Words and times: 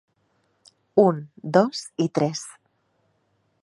Un, 1.03 1.21
dos 1.59 1.85
i 2.07 2.11
tres. 2.19 2.43